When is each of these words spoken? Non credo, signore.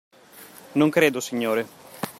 Non 0.79 0.89
credo, 0.95 1.19
signore. 1.29 1.61